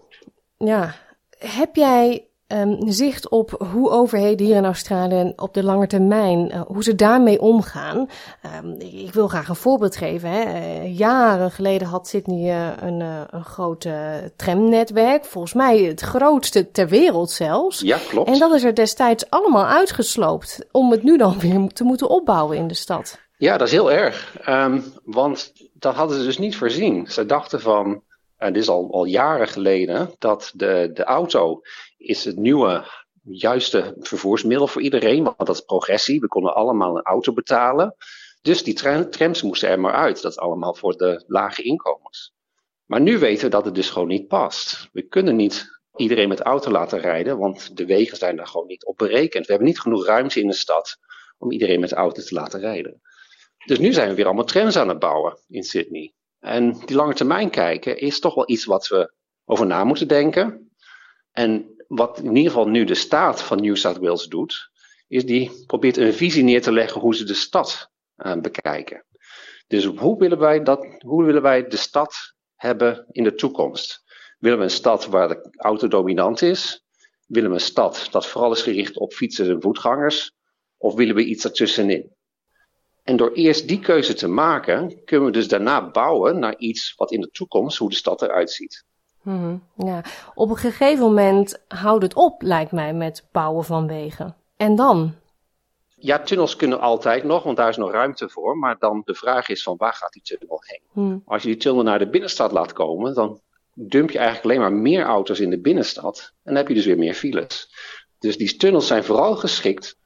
Ja. 0.57 0.95
Heb 1.38 1.76
jij 1.76 2.30
um, 2.52 2.92
zicht 2.92 3.28
op 3.28 3.66
hoe 3.73 3.90
overheden 3.90 4.47
hier 4.47 4.57
in 4.57 4.64
Australië 4.64 5.33
op 5.37 5.54
de 5.54 5.64
lange 5.64 5.87
termijn, 5.87 6.50
uh, 6.54 6.61
hoe 6.66 6.83
ze 6.83 6.95
daarmee 6.95 7.40
omgaan. 7.40 8.09
Um, 8.64 8.75
ik 8.78 9.12
wil 9.12 9.28
graag 9.28 9.49
een 9.49 9.57
voorbeeld 9.57 9.97
geven. 9.97 10.30
Hè. 10.30 10.42
Uh, 10.42 10.99
jaren 10.99 11.50
geleden 11.50 11.88
had 11.88 12.09
Sydney 12.09 12.50
uh, 12.50 12.69
een, 12.80 13.00
een 13.30 13.45
groot 13.45 13.88
tramnetwerk. 14.37 15.25
Volgens 15.25 15.54
mij 15.54 15.78
het 15.78 16.00
grootste 16.00 16.71
ter 16.71 16.88
wereld 16.88 17.30
zelfs. 17.30 17.80
Ja, 17.80 17.99
klopt. 18.09 18.28
En 18.28 18.38
dat 18.38 18.54
is 18.54 18.64
er 18.64 18.75
destijds 18.75 19.30
allemaal 19.30 19.66
uitgesloopt 19.66 20.66
om 20.71 20.90
het 20.90 21.02
nu 21.02 21.16
dan 21.16 21.38
weer 21.38 21.69
te 21.69 21.85
moeten 21.85 22.09
opbouwen 22.09 22.57
in 22.57 22.69
de 22.69 22.75
stad. 22.75 23.19
Ja, 23.37 23.57
dat 23.57 23.66
is 23.66 23.73
heel 23.73 23.92
erg. 23.92 24.37
Um, 24.49 24.85
want 25.04 25.52
dat 25.73 25.95
hadden 25.95 26.19
ze 26.19 26.25
dus 26.25 26.38
niet 26.38 26.57
voorzien. 26.57 27.07
Ze 27.07 27.26
dachten 27.26 27.61
van, 27.61 28.02
en 28.40 28.52
dit 28.52 28.62
is 28.62 28.68
al, 28.68 28.92
al 28.92 29.04
jaren 29.04 29.49
geleden, 29.49 30.14
dat 30.18 30.52
de, 30.54 30.90
de 30.92 31.04
auto 31.04 31.61
is 31.97 32.25
het 32.25 32.37
nieuwe 32.37 32.85
juiste 33.23 33.94
vervoersmiddel 33.99 34.66
voor 34.66 34.82
iedereen. 34.82 35.23
Want 35.25 35.38
dat 35.38 35.49
is 35.49 35.61
progressie. 35.61 36.20
We 36.20 36.28
konden 36.28 36.54
allemaal 36.54 36.97
een 36.97 37.02
auto 37.02 37.32
betalen. 37.32 37.97
Dus 38.42 38.62
die 38.62 38.75
trams 39.11 39.42
moesten 39.42 39.68
er 39.68 39.80
maar 39.80 39.92
uit. 39.92 40.23
Dat 40.23 40.30
is 40.30 40.38
allemaal 40.38 40.75
voor 40.75 40.97
de 40.97 41.25
lage 41.26 41.62
inkomens. 41.62 42.35
Maar 42.87 43.00
nu 43.00 43.18
weten 43.18 43.44
we 43.44 43.50
dat 43.50 43.64
het 43.64 43.75
dus 43.75 43.90
gewoon 43.90 44.09
niet 44.09 44.28
past. 44.28 44.88
We 44.92 45.02
kunnen 45.02 45.37
niet 45.37 45.80
iedereen 45.97 46.28
met 46.28 46.40
auto 46.40 46.70
laten 46.70 47.00
rijden, 47.00 47.38
want 47.38 47.76
de 47.76 47.87
wegen 47.87 48.16
zijn 48.16 48.37
daar 48.37 48.47
gewoon 48.47 48.66
niet 48.66 48.85
op 48.85 48.97
berekend. 48.97 49.47
We 49.47 49.52
hebben 49.52 49.68
niet 49.68 49.80
genoeg 49.80 50.06
ruimte 50.06 50.40
in 50.40 50.47
de 50.47 50.54
stad 50.54 50.99
om 51.38 51.52
iedereen 51.52 51.80
met 51.80 51.92
auto 51.92 52.23
te 52.23 52.35
laten 52.35 52.61
rijden. 52.61 53.00
Dus 53.64 53.78
nu 53.78 53.92
zijn 53.92 54.09
we 54.09 54.14
weer 54.14 54.25
allemaal 54.25 54.44
trams 54.44 54.76
aan 54.76 54.88
het 54.88 54.99
bouwen 54.99 55.38
in 55.49 55.62
Sydney. 55.62 56.14
En 56.40 56.73
die 56.73 56.97
lange 56.97 57.14
termijn 57.14 57.50
kijken 57.50 57.99
is 57.99 58.20
toch 58.20 58.35
wel 58.35 58.50
iets 58.50 58.64
wat 58.64 58.88
we 58.88 59.12
over 59.44 59.66
na 59.66 59.85
moeten 59.85 60.09
denken. 60.09 60.70
En 61.32 61.75
wat 61.88 62.18
in 62.18 62.37
ieder 62.37 62.52
geval 62.52 62.68
nu 62.68 62.85
de 62.85 62.94
staat 62.94 63.42
van 63.42 63.61
New 63.61 63.76
South 63.76 63.99
Wales 63.99 64.26
doet, 64.26 64.70
is 65.09 65.26
die 65.26 65.64
probeert 65.66 65.97
een 65.97 66.12
visie 66.12 66.42
neer 66.42 66.62
te 66.62 66.73
leggen 66.73 67.00
hoe 67.00 67.14
ze 67.14 67.25
de 67.25 67.35
stad 67.35 67.90
uh, 68.16 68.37
bekijken. 68.40 69.04
Dus 69.66 69.85
hoe 69.85 70.18
willen, 70.18 70.38
wij 70.38 70.62
dat, 70.62 70.87
hoe 70.99 71.25
willen 71.25 71.42
wij 71.42 71.66
de 71.66 71.76
stad 71.76 72.35
hebben 72.54 73.06
in 73.11 73.25
de 73.25 73.35
toekomst? 73.35 74.02
Willen 74.38 74.59
we 74.59 74.64
een 74.64 74.70
stad 74.70 75.06
waar 75.06 75.28
de 75.28 75.54
auto 75.56 75.88
dominant 75.88 76.42
is? 76.42 76.85
Willen 77.26 77.50
we 77.50 77.54
een 77.54 77.62
stad 77.62 78.09
dat 78.11 78.26
vooral 78.26 78.52
is 78.52 78.62
gericht 78.62 78.99
op 78.99 79.12
fietsers 79.12 79.49
en 79.49 79.62
voetgangers? 79.62 80.32
Of 80.76 80.94
willen 80.94 81.14
we 81.14 81.25
iets 81.25 81.44
ertussenin? 81.44 82.16
En 83.11 83.17
door 83.17 83.33
eerst 83.33 83.69
die 83.69 83.81
keuze 83.81 84.14
te 84.14 84.29
maken, 84.29 85.05
kunnen 85.05 85.26
we 85.26 85.33
dus 85.33 85.49
daarna 85.49 85.90
bouwen 85.90 86.38
naar 86.38 86.57
iets 86.57 86.95
wat 86.97 87.12
in 87.12 87.21
de 87.21 87.31
toekomst, 87.31 87.79
hoe 87.79 87.88
de 87.88 87.95
stad 87.95 88.23
eruit 88.23 88.50
ziet. 88.50 88.85
Hmm, 89.23 89.62
ja. 89.76 90.05
Op 90.35 90.50
een 90.50 90.57
gegeven 90.57 91.05
moment 91.05 91.64
houdt 91.69 92.02
het 92.02 92.14
op, 92.14 92.43
lijkt 92.43 92.73
mij, 92.73 92.95
met 92.95 93.29
bouwen 93.33 93.64
van 93.64 93.87
wegen. 93.87 94.37
En 94.57 94.75
dan? 94.75 95.14
Ja, 95.95 96.19
tunnels 96.19 96.57
kunnen 96.57 96.81
altijd 96.81 97.25
nog, 97.25 97.43
want 97.43 97.57
daar 97.57 97.69
is 97.69 97.76
nog 97.76 97.90
ruimte 97.90 98.29
voor. 98.29 98.57
Maar 98.57 98.76
dan 98.79 99.02
de 99.05 99.14
vraag 99.14 99.49
is 99.49 99.62
van 99.62 99.76
waar 99.76 99.95
gaat 99.95 100.12
die 100.12 100.23
tunnel 100.23 100.62
heen? 100.67 100.83
Hmm. 100.93 101.23
Als 101.26 101.43
je 101.43 101.49
die 101.49 101.57
tunnel 101.57 101.83
naar 101.83 101.99
de 101.99 102.11
binnenstad 102.11 102.52
laat 102.52 102.73
komen, 102.73 103.14
dan 103.14 103.40
dump 103.75 104.11
je 104.11 104.19
eigenlijk 104.19 104.47
alleen 104.47 104.71
maar 104.71 104.81
meer 104.81 105.05
auto's 105.05 105.40
in 105.40 105.50
de 105.50 105.61
binnenstad. 105.61 106.19
En 106.19 106.40
dan 106.45 106.57
heb 106.57 106.69
je 106.69 106.75
dus 106.75 106.87
weer 106.87 106.99
meer 106.99 107.14
files. 107.14 107.69
Dus 108.19 108.37
die 108.37 108.57
tunnels 108.57 108.87
zijn 108.87 109.05
vooral 109.05 109.37
geschikt 109.37 109.99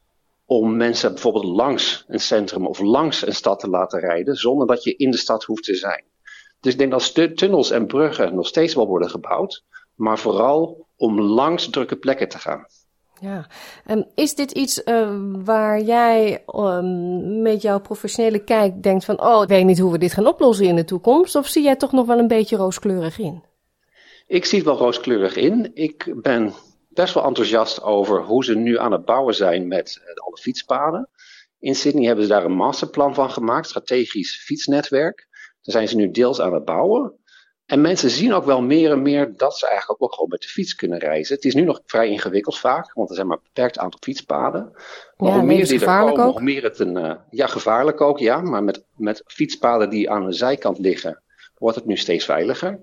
om 0.46 0.76
mensen 0.76 1.12
bijvoorbeeld 1.12 1.44
langs 1.44 2.04
een 2.08 2.20
centrum 2.20 2.66
of 2.66 2.80
langs 2.80 3.26
een 3.26 3.34
stad 3.34 3.60
te 3.60 3.68
laten 3.68 4.00
rijden, 4.00 4.34
zonder 4.34 4.66
dat 4.66 4.84
je 4.84 4.96
in 4.96 5.10
de 5.10 5.16
stad 5.16 5.44
hoeft 5.44 5.64
te 5.64 5.74
zijn. 5.74 6.04
Dus 6.60 6.72
ik 6.72 6.78
denk 6.78 6.90
dat 6.90 7.36
tunnels 7.36 7.70
en 7.70 7.86
bruggen 7.86 8.34
nog 8.34 8.46
steeds 8.46 8.74
wel 8.74 8.86
worden 8.86 9.10
gebouwd, 9.10 9.64
maar 9.94 10.18
vooral 10.18 10.86
om 10.96 11.20
langs 11.20 11.70
drukke 11.70 11.96
plekken 11.96 12.28
te 12.28 12.38
gaan. 12.38 12.66
Ja, 13.20 13.46
um, 13.90 14.04
is 14.14 14.34
dit 14.34 14.50
iets 14.50 14.82
uh, 14.84 15.16
waar 15.44 15.80
jij 15.80 16.44
um, 16.54 17.42
met 17.42 17.62
jouw 17.62 17.80
professionele 17.80 18.44
kijk 18.44 18.82
denkt 18.82 19.04
van, 19.04 19.20
oh, 19.20 19.42
ik 19.42 19.48
weet 19.48 19.64
niet 19.64 19.78
hoe 19.78 19.92
we 19.92 19.98
dit 19.98 20.12
gaan 20.12 20.26
oplossen 20.26 20.66
in 20.66 20.76
de 20.76 20.84
toekomst, 20.84 21.34
of 21.34 21.46
zie 21.46 21.62
jij 21.62 21.76
toch 21.76 21.92
nog 21.92 22.06
wel 22.06 22.18
een 22.18 22.28
beetje 22.28 22.56
rooskleurig 22.56 23.18
in? 23.18 23.42
Ik 24.26 24.44
zie 24.44 24.58
het 24.58 24.66
wel 24.66 24.76
rooskleurig 24.76 25.36
in. 25.36 25.70
Ik 25.74 26.14
ben 26.22 26.52
best 26.94 27.14
wel 27.14 27.24
enthousiast 27.24 27.82
over 27.82 28.22
hoe 28.22 28.44
ze 28.44 28.54
nu 28.54 28.78
aan 28.78 28.92
het 28.92 29.04
bouwen 29.04 29.34
zijn 29.34 29.68
met 29.68 30.00
uh, 30.02 30.14
alle 30.14 30.36
fietspaden. 30.36 31.08
In 31.58 31.74
Sydney 31.74 32.06
hebben 32.06 32.24
ze 32.24 32.30
daar 32.30 32.44
een 32.44 32.56
masterplan 32.56 33.14
van 33.14 33.30
gemaakt, 33.30 33.66
strategisch 33.66 34.36
fietsnetwerk. 34.44 35.28
Daar 35.32 35.74
zijn 35.74 35.88
ze 35.88 35.96
nu 35.96 36.10
deels 36.10 36.40
aan 36.40 36.54
het 36.54 36.64
bouwen. 36.64 37.18
En 37.66 37.80
mensen 37.80 38.10
zien 38.10 38.32
ook 38.32 38.44
wel 38.44 38.62
meer 38.62 38.90
en 38.90 39.02
meer 39.02 39.36
dat 39.36 39.58
ze 39.58 39.68
eigenlijk 39.68 40.02
ook 40.02 40.14
gewoon 40.14 40.28
met 40.28 40.40
de 40.40 40.48
fiets 40.48 40.74
kunnen 40.74 40.98
reizen. 40.98 41.34
Het 41.34 41.44
is 41.44 41.54
nu 41.54 41.62
nog 41.62 41.80
vrij 41.86 42.08
ingewikkeld 42.08 42.58
vaak, 42.58 42.92
want 42.92 43.08
er 43.08 43.14
zijn 43.14 43.26
maar 43.26 43.36
een 43.36 43.42
beperkt 43.42 43.78
aantal 43.78 44.00
fietspaden. 44.02 44.70
Maar 45.16 45.28
ja, 45.30 45.34
hoe 45.34 45.44
meer 45.44 45.66
die 45.66 45.80
er 45.80 45.86
komen, 45.86 46.24
ook. 46.24 46.32
hoe 46.32 46.42
meer 46.42 46.62
het 46.62 46.78
een. 46.78 46.96
Uh, 46.96 47.14
ja, 47.30 47.46
gevaarlijk 47.46 48.00
ook, 48.00 48.18
ja. 48.18 48.40
Maar 48.40 48.64
met, 48.64 48.84
met 48.96 49.22
fietspaden 49.26 49.90
die 49.90 50.10
aan 50.10 50.26
de 50.26 50.32
zijkant 50.32 50.78
liggen, 50.78 51.22
wordt 51.58 51.76
het 51.76 51.86
nu 51.86 51.96
steeds 51.96 52.24
veiliger. 52.24 52.80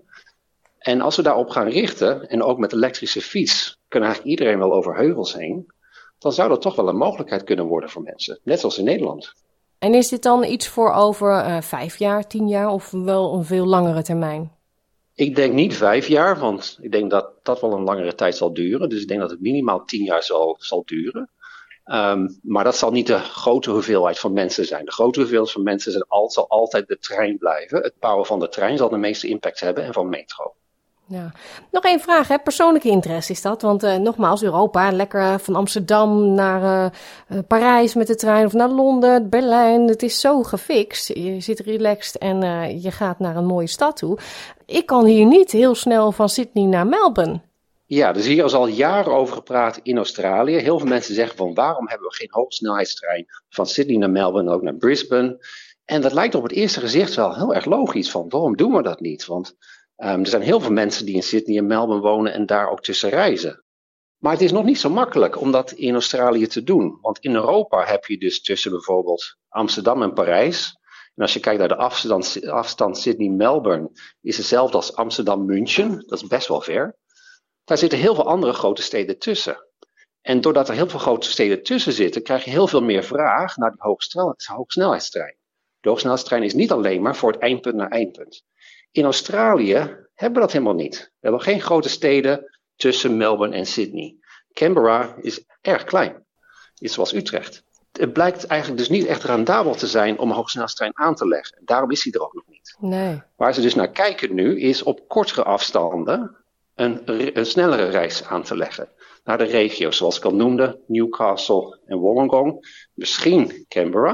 En 0.77 1.01
als 1.01 1.15
we 1.15 1.21
daarop 1.21 1.49
gaan 1.49 1.67
richten, 1.67 2.29
en 2.29 2.43
ook 2.43 2.57
met 2.57 2.73
elektrische 2.73 3.21
fiets, 3.21 3.80
kunnen 3.91 4.09
eigenlijk 4.09 4.39
iedereen 4.39 4.59
wel 4.59 4.73
over 4.73 4.95
heuvels 4.95 5.33
heen. 5.33 5.71
Dan 6.19 6.31
zou 6.31 6.49
dat 6.49 6.61
toch 6.61 6.75
wel 6.75 6.87
een 6.87 6.97
mogelijkheid 6.97 7.43
kunnen 7.43 7.65
worden 7.65 7.89
voor 7.89 8.01
mensen. 8.01 8.39
Net 8.43 8.59
zoals 8.59 8.77
in 8.77 8.83
Nederland. 8.83 9.33
En 9.79 9.93
is 9.93 10.09
dit 10.09 10.23
dan 10.23 10.43
iets 10.43 10.67
voor 10.67 10.93
over 10.93 11.45
uh, 11.45 11.61
vijf 11.61 11.97
jaar, 11.97 12.27
tien 12.27 12.47
jaar 12.47 12.69
of 12.69 12.91
wel 12.91 13.33
een 13.33 13.45
veel 13.45 13.65
langere 13.65 14.03
termijn? 14.03 14.51
Ik 15.15 15.35
denk 15.35 15.53
niet 15.53 15.77
vijf 15.77 16.07
jaar, 16.07 16.39
want 16.39 16.77
ik 16.81 16.91
denk 16.91 17.11
dat 17.11 17.31
dat 17.43 17.61
wel 17.61 17.73
een 17.73 17.83
langere 17.83 18.15
tijd 18.15 18.35
zal 18.35 18.53
duren. 18.53 18.89
Dus 18.89 19.01
ik 19.01 19.07
denk 19.07 19.19
dat 19.19 19.29
het 19.29 19.41
minimaal 19.41 19.85
tien 19.85 20.03
jaar 20.03 20.23
zal, 20.23 20.55
zal 20.59 20.83
duren. 20.85 21.29
Um, 21.85 22.39
maar 22.43 22.63
dat 22.63 22.75
zal 22.75 22.91
niet 22.91 23.07
de 23.07 23.19
grote 23.19 23.71
hoeveelheid 23.71 24.19
van 24.19 24.33
mensen 24.33 24.65
zijn. 24.65 24.85
De 24.85 24.91
grote 24.91 25.19
hoeveelheid 25.19 25.51
van 25.51 25.63
mensen 25.63 25.91
zal, 25.91 26.29
zal 26.29 26.49
altijd 26.49 26.87
de 26.87 26.97
trein 26.97 27.37
blijven. 27.37 27.81
Het 27.81 27.99
bouwen 27.99 28.25
van 28.25 28.39
de 28.39 28.49
trein 28.49 28.77
zal 28.77 28.89
de 28.89 28.97
meeste 28.97 29.27
impact 29.27 29.59
hebben 29.59 29.83
en 29.83 29.93
van 29.93 30.09
metro. 30.09 30.53
Ja. 31.11 31.31
Nog 31.71 31.83
één 31.83 31.99
vraag, 31.99 32.27
hè? 32.27 32.39
persoonlijke 32.39 32.89
interesse 32.89 33.31
is 33.31 33.41
dat. 33.41 33.61
Want 33.61 33.83
uh, 33.83 33.95
nogmaals, 33.95 34.43
Europa, 34.43 34.91
lekker 34.91 35.39
van 35.39 35.55
Amsterdam 35.55 36.33
naar 36.33 36.93
uh, 37.27 37.39
Parijs 37.47 37.93
met 37.93 38.07
de 38.07 38.15
trein 38.15 38.45
of 38.45 38.53
naar 38.53 38.69
Londen, 38.69 39.29
Berlijn. 39.29 39.87
Het 39.87 40.03
is 40.03 40.19
zo 40.19 40.43
gefixt. 40.43 41.07
Je 41.07 41.39
zit 41.39 41.59
relaxed 41.59 42.17
en 42.17 42.39
je 42.81 42.91
gaat 42.91 43.19
naar 43.19 43.35
een 43.35 43.45
mooie 43.45 43.67
stad 43.67 43.97
toe. 43.97 44.17
Ik 44.65 44.85
kan 44.85 45.05
hier 45.05 45.25
niet 45.25 45.51
heel 45.51 45.75
snel 45.75 46.11
van 46.11 46.29
Sydney 46.29 46.65
naar 46.65 46.87
Melbourne. 46.87 47.41
Ja, 47.85 48.11
dus 48.11 48.25
hier 48.25 48.45
is 48.45 48.53
al 48.53 48.67
jaren 48.67 49.13
over 49.13 49.35
gepraat 49.35 49.79
in 49.83 49.97
Australië. 49.97 50.55
Heel 50.55 50.79
veel 50.79 50.87
mensen 50.87 51.15
zeggen 51.15 51.37
van 51.37 51.53
waarom 51.53 51.87
hebben 51.87 52.07
we 52.07 52.15
geen 52.15 52.27
hoogsnelheidstrein 52.31 53.25
van 53.49 53.67
Sydney 53.67 53.97
naar 53.97 54.09
Melbourne 54.09 54.51
ook 54.51 54.61
naar 54.61 54.75
Brisbane. 54.75 55.45
En 55.85 56.01
dat 56.01 56.13
lijkt 56.13 56.35
op 56.35 56.43
het 56.43 56.51
eerste 56.51 56.79
gezicht 56.79 57.15
wel 57.15 57.35
heel 57.35 57.55
erg 57.55 57.65
logisch 57.65 58.11
van 58.11 58.29
waarom 58.29 58.57
doen 58.57 58.73
we 58.73 58.83
dat 58.83 58.99
niet? 58.99 59.25
Want 59.25 59.55
Um, 60.03 60.19
er 60.19 60.27
zijn 60.27 60.41
heel 60.41 60.59
veel 60.59 60.71
mensen 60.71 61.05
die 61.05 61.15
in 61.15 61.23
Sydney 61.23 61.57
en 61.57 61.67
Melbourne 61.67 62.01
wonen 62.01 62.33
en 62.33 62.45
daar 62.45 62.69
ook 62.69 62.81
tussen 62.81 63.09
reizen. 63.09 63.63
Maar 64.17 64.31
het 64.31 64.41
is 64.41 64.51
nog 64.51 64.63
niet 64.63 64.79
zo 64.79 64.89
makkelijk 64.89 65.39
om 65.39 65.51
dat 65.51 65.71
in 65.71 65.93
Australië 65.93 66.47
te 66.47 66.63
doen. 66.63 66.97
Want 67.01 67.19
in 67.19 67.35
Europa 67.35 67.85
heb 67.85 68.05
je 68.05 68.17
dus 68.17 68.41
tussen 68.41 68.71
bijvoorbeeld 68.71 69.37
Amsterdam 69.49 70.01
en 70.01 70.13
Parijs. 70.13 70.75
En 71.15 71.21
als 71.21 71.33
je 71.33 71.39
kijkt 71.39 71.59
naar 71.59 71.67
de 71.67 71.75
afstand, 71.75 72.47
afstand 72.47 72.97
Sydney-Melbourne, 72.97 73.91
is 74.21 74.37
hetzelfde 74.37 74.77
als 74.77 74.95
Amsterdam-München. 74.95 76.03
Dat 76.07 76.21
is 76.21 76.27
best 76.27 76.47
wel 76.47 76.61
ver. 76.61 76.97
Daar 77.63 77.77
zitten 77.77 77.99
heel 77.99 78.15
veel 78.15 78.27
andere 78.27 78.53
grote 78.53 78.81
steden 78.81 79.19
tussen. 79.19 79.65
En 80.21 80.41
doordat 80.41 80.69
er 80.69 80.75
heel 80.75 80.89
veel 80.89 80.99
grote 80.99 81.29
steden 81.29 81.63
tussen 81.63 81.93
zitten, 81.93 82.23
krijg 82.23 82.43
je 82.43 82.49
heel 82.49 82.67
veel 82.67 82.81
meer 82.81 83.03
vraag 83.03 83.57
naar 83.57 83.71
die 83.71 83.81
hoogsnelheidstrein. 84.45 85.37
De 85.79 85.89
hoogsnelheidstrein 85.89 86.43
is 86.43 86.53
niet 86.53 86.71
alleen 86.71 87.01
maar 87.01 87.15
voor 87.15 87.31
het 87.31 87.41
eindpunt 87.41 87.75
naar 87.75 87.89
eindpunt. 87.89 88.43
In 88.91 89.03
Australië 89.03 89.75
hebben 90.13 90.39
we 90.39 90.39
dat 90.39 90.51
helemaal 90.51 90.73
niet. 90.73 90.97
We 90.97 91.17
hebben 91.19 91.41
geen 91.41 91.61
grote 91.61 91.89
steden 91.89 92.59
tussen 92.75 93.17
Melbourne 93.17 93.55
en 93.55 93.65
Sydney. 93.65 94.15
Canberra 94.53 95.15
is 95.21 95.45
erg 95.61 95.83
klein. 95.83 96.25
Iets 96.79 96.93
zoals 96.93 97.13
Utrecht. 97.13 97.63
Het 97.91 98.13
blijkt 98.13 98.45
eigenlijk 98.45 98.79
dus 98.81 98.89
niet 98.89 99.05
echt 99.05 99.23
rendabel 99.23 99.75
te 99.75 99.87
zijn 99.87 100.19
om 100.19 100.29
een 100.29 100.35
hoogsnelheidstrein 100.35 100.97
aan 100.97 101.15
te 101.15 101.27
leggen. 101.27 101.61
Daarom 101.65 101.91
is 101.91 102.03
hij 102.03 102.13
er 102.13 102.21
ook 102.21 102.33
nog 102.33 102.47
niet. 102.47 102.75
Nee. 102.79 103.21
Waar 103.35 103.53
ze 103.53 103.61
dus 103.61 103.75
naar 103.75 103.91
kijken 103.91 104.35
nu 104.35 104.59
is 104.59 104.83
op 104.83 105.07
kortere 105.07 105.43
afstanden 105.43 106.35
een, 106.75 107.01
een 107.37 107.45
snellere 107.45 107.85
reis 107.85 108.25
aan 108.25 108.43
te 108.43 108.57
leggen. 108.57 108.89
Naar 109.23 109.37
de 109.37 109.43
regio's 109.43 109.97
zoals 109.97 110.17
ik 110.17 110.25
al 110.25 110.35
noemde, 110.35 110.79
Newcastle 110.87 111.79
en 111.85 111.97
Wollongong. 111.97 112.67
Misschien 112.93 113.65
Canberra. 113.67 114.13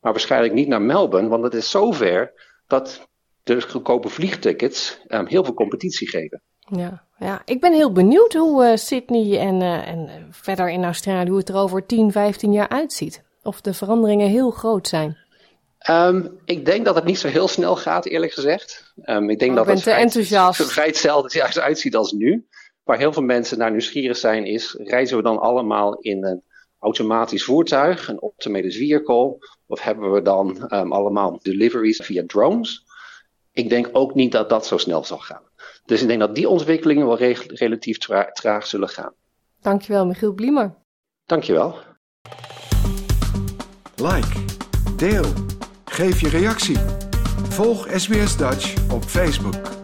Maar 0.00 0.12
waarschijnlijk 0.12 0.54
niet 0.54 0.68
naar 0.68 0.82
Melbourne, 0.82 1.28
want 1.28 1.44
het 1.44 1.54
is 1.54 1.70
zo 1.70 1.92
ver 1.92 2.32
dat 2.66 3.08
de 3.46 3.60
goedkope 3.60 4.08
vliegtickets 4.08 5.00
um, 5.08 5.26
heel 5.26 5.44
veel 5.44 5.54
competitie 5.54 6.08
geven. 6.08 6.42
Ja, 6.58 7.04
ja, 7.18 7.42
ik 7.44 7.60
ben 7.60 7.72
heel 7.72 7.92
benieuwd 7.92 8.32
hoe 8.32 8.64
uh, 8.64 8.76
Sydney 8.76 9.38
en, 9.38 9.60
uh, 9.60 9.88
en 9.88 10.26
verder 10.30 10.70
in 10.70 10.84
Australië, 10.84 11.28
hoe 11.28 11.38
het 11.38 11.48
er 11.48 11.56
over 11.56 11.86
10, 11.86 12.12
15 12.12 12.52
jaar 12.52 12.68
uitziet. 12.68 13.22
Of 13.42 13.60
de 13.60 13.74
veranderingen 13.74 14.28
heel 14.28 14.50
groot 14.50 14.88
zijn. 14.88 15.16
Um, 15.90 16.38
ik 16.44 16.64
denk 16.64 16.84
dat 16.84 16.94
het 16.94 17.04
niet 17.04 17.18
zo 17.18 17.28
heel 17.28 17.48
snel 17.48 17.76
gaat, 17.76 18.06
eerlijk 18.06 18.32
gezegd. 18.32 18.92
Um, 19.04 19.30
ik 19.30 19.38
denk 19.38 19.50
oh, 19.50 19.56
dat 19.56 19.66
het 19.66 19.82
vrij, 19.82 20.00
enthousiast. 20.00 20.62
vrij 20.72 20.86
hetzelfde 20.86 21.60
uitziet 21.60 21.96
als 21.96 22.12
nu. 22.12 22.46
waar 22.84 22.98
heel 22.98 23.12
veel 23.12 23.22
mensen 23.22 23.58
naar 23.58 23.70
nieuwsgierig 23.70 24.16
zijn, 24.16 24.44
is: 24.44 24.76
reizen 24.78 25.16
we 25.16 25.22
dan 25.22 25.38
allemaal 25.38 25.94
in 25.94 26.24
een 26.24 26.42
automatisch 26.78 27.44
voertuig, 27.44 28.08
een 28.08 28.18
automated 28.18 28.74
vehicle, 28.74 29.36
of 29.66 29.80
hebben 29.80 30.12
we 30.12 30.22
dan 30.22 30.74
um, 30.74 30.92
allemaal 30.92 31.38
deliveries 31.42 32.00
via 32.04 32.22
drones? 32.26 32.85
Ik 33.56 33.68
denk 33.68 33.88
ook 33.92 34.14
niet 34.14 34.32
dat 34.32 34.48
dat 34.48 34.66
zo 34.66 34.78
snel 34.78 35.04
zal 35.04 35.18
gaan. 35.18 35.42
Dus 35.84 36.02
ik 36.02 36.08
denk 36.08 36.20
dat 36.20 36.34
die 36.34 36.48
ontwikkelingen 36.48 37.06
wel 37.06 37.16
re 37.16 37.36
relatief 37.46 37.98
tra 37.98 38.24
traag 38.32 38.66
zullen 38.66 38.88
gaan. 38.88 39.12
Dankjewel, 39.60 40.06
Michiel 40.06 40.32
Bliemer. 40.32 40.74
Dankjewel. 41.24 41.78
Like, 43.96 44.44
deel, 44.96 45.24
geef 45.84 46.20
je 46.20 46.28
reactie. 46.28 46.78
Volg 47.48 47.88
SBS 47.90 48.36
Dutch 48.36 48.92
op 48.92 49.02
Facebook. 49.02 49.75